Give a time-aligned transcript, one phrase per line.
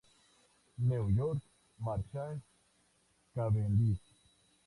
[0.79, 1.37] New York:
[1.79, 2.41] Marshall
[3.35, 4.01] Cavendish.